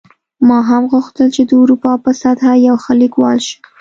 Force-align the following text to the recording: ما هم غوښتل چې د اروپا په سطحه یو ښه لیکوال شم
ما 0.47 0.59
هم 0.69 0.83
غوښتل 0.93 1.27
چې 1.35 1.41
د 1.49 1.51
اروپا 1.61 1.93
په 2.03 2.11
سطحه 2.21 2.53
یو 2.67 2.75
ښه 2.83 2.93
لیکوال 3.01 3.37
شم 3.47 3.61